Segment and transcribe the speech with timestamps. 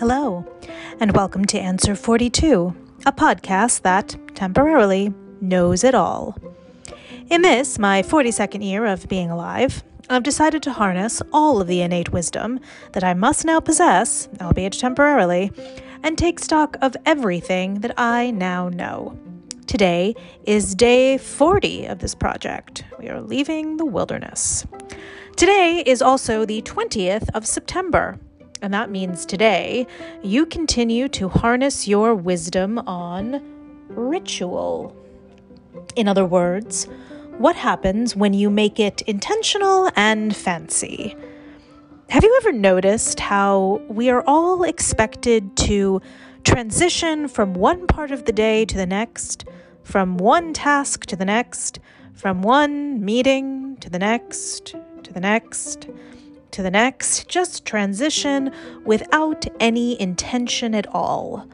[0.00, 0.46] Hello,
[0.98, 6.38] and welcome to Answer 42, a podcast that temporarily knows it all.
[7.28, 11.82] In this, my 42nd year of being alive, I've decided to harness all of the
[11.82, 12.60] innate wisdom
[12.92, 15.52] that I must now possess, albeit temporarily,
[16.02, 19.18] and take stock of everything that I now know.
[19.66, 20.14] Today
[20.46, 22.84] is day 40 of this project.
[22.98, 24.66] We are leaving the wilderness.
[25.36, 28.18] Today is also the 20th of September,
[28.62, 29.86] and that means today
[30.22, 33.42] you continue to harness your wisdom on
[33.88, 34.96] ritual.
[35.96, 36.86] In other words,
[37.38, 41.16] what happens when you make it intentional and fancy?
[42.10, 46.02] Have you ever noticed how we are all expected to
[46.44, 49.44] transition from one part of the day to the next,
[49.84, 51.78] from one task to the next,
[52.12, 55.88] from one meeting to the next, to the next?
[56.52, 58.52] To the next, just transition
[58.84, 61.46] without any intention at all.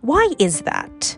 [0.00, 1.16] Why is that?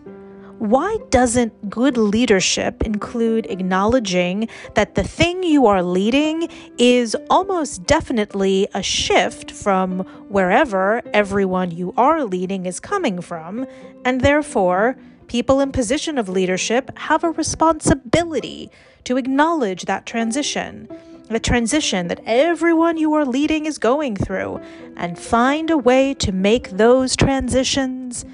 [0.59, 8.67] Why doesn't good leadership include acknowledging that the thing you are leading is almost definitely
[8.73, 13.67] a shift from wherever everyone you are leading is coming from,
[14.05, 14.95] and therefore,
[15.27, 18.71] people in position of leadership have a responsibility
[19.03, 20.87] to acknowledge that transition
[21.29, 24.59] the transition that everyone you are leading is going through,
[24.95, 28.25] and find a way to make those transitions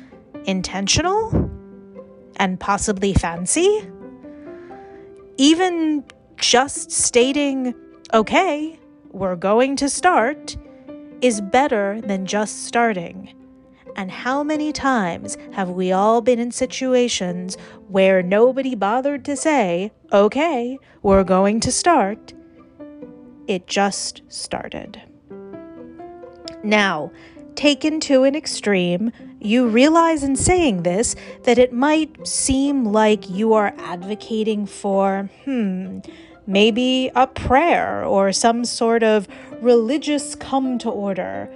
[0.45, 1.49] intentional
[2.37, 3.87] and possibly fancy.
[5.37, 6.03] Even
[6.37, 7.73] just stating,
[8.13, 8.79] okay,
[9.11, 10.57] we're going to start,
[11.21, 13.33] is better than just starting.
[13.95, 17.57] And how many times have we all been in situations
[17.89, 22.33] where nobody bothered to say, okay, we're going to start?
[23.47, 25.01] It just started.
[26.63, 27.11] Now,
[27.55, 33.53] taken to an extreme, you realize in saying this that it might seem like you
[33.53, 35.99] are advocating for, hmm,
[36.47, 39.27] maybe a prayer or some sort of
[39.61, 41.49] religious come to order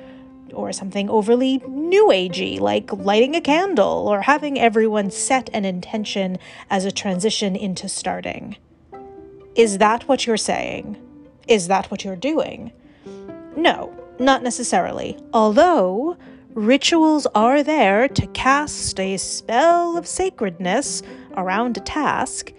[0.54, 6.38] or something overly new agey like lighting a candle or having everyone set an intention
[6.70, 8.56] as a transition into starting.
[9.56, 10.98] Is that what you're saying?
[11.48, 12.72] Is that what you're doing?
[13.56, 15.18] No, not necessarily.
[15.34, 16.18] Although
[16.54, 21.04] rituals are there to cast a spell of sacredness
[21.36, 22.52] around a task,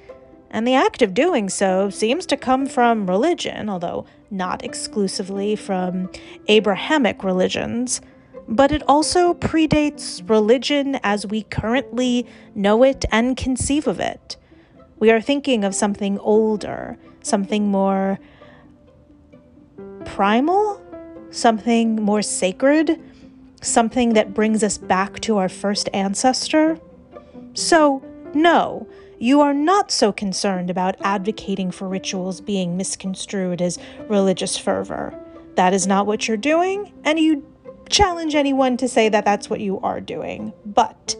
[0.51, 6.09] and the act of doing so seems to come from religion, although not exclusively from
[6.49, 8.01] Abrahamic religions.
[8.49, 14.37] But it also predates religion as we currently know it and conceive of it.
[14.99, 18.21] We are thinking of something older, something more
[20.07, 20.81] primal,
[21.31, 22.99] something more sacred,
[23.61, 26.81] something that brings us back to our first ancestor.
[27.55, 28.03] So,
[28.33, 33.79] no, you are not so concerned about advocating for rituals being misconstrued as
[34.09, 35.15] religious fervor.
[35.57, 37.45] That is not what you're doing, and you
[37.89, 40.53] challenge anyone to say that that's what you are doing.
[40.65, 41.17] But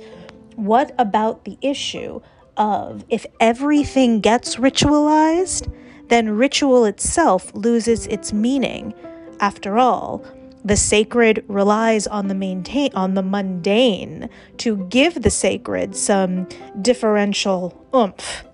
[0.57, 2.21] what about the issue
[2.57, 5.73] of if everything gets ritualized?
[6.09, 8.95] Then ritual itself loses its meaning.
[9.41, 10.25] After all,
[10.65, 14.29] the sacred relies on the maintain on the mundane
[14.59, 16.49] to give the sacred some
[16.83, 18.45] differential oomph.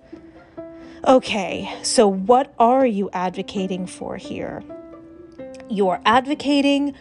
[1.06, 4.62] Okay, so what are you advocating for here?
[5.68, 6.94] You are advocating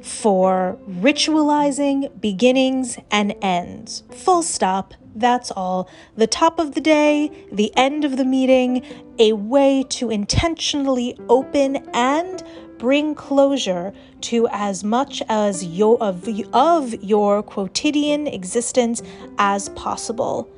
[0.00, 4.02] for ritualizing beginnings and ends.
[4.10, 4.94] Full stop.
[5.14, 5.88] That's all.
[6.16, 8.84] The top of the day, the end of the meeting,
[9.18, 12.42] a way to intentionally open and
[12.78, 19.02] bring closure to as much as your of, of your quotidian existence
[19.38, 20.48] as possible.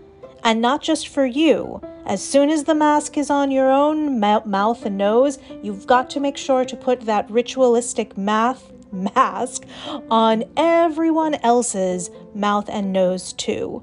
[0.43, 1.81] And not just for you.
[2.07, 6.21] As soon as the mask is on your own mouth and nose, you've got to
[6.21, 9.65] make sure to put that ritualistic math mask
[10.09, 13.83] on everyone else's mouth and nose, too.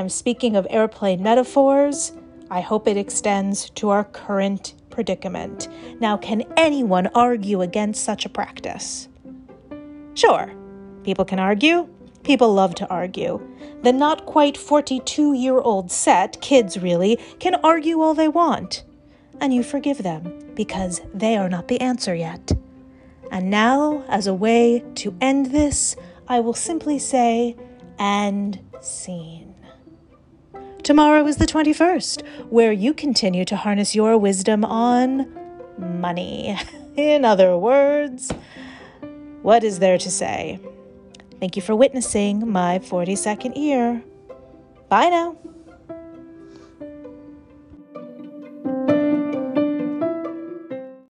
[0.00, 2.12] I'm speaking of airplane metaphors.
[2.50, 5.68] I hope it extends to our current predicament.
[6.00, 9.08] Now, can anyone argue against such a practice?
[10.14, 10.50] Sure,
[11.04, 11.86] people can argue.
[12.22, 13.46] People love to argue.
[13.82, 18.84] The not quite 42 year old set, kids really, can argue all they want.
[19.38, 22.54] And you forgive them because they are not the answer yet.
[23.30, 25.94] And now, as a way to end this,
[26.26, 27.54] I will simply say,
[27.98, 29.49] and scene.
[30.90, 35.32] Tomorrow is the 21st, where you continue to harness your wisdom on
[35.78, 36.58] money.
[36.96, 38.32] In other words,
[39.42, 40.58] what is there to say?
[41.38, 44.02] Thank you for witnessing my 40 second year.
[44.88, 45.36] Bye now.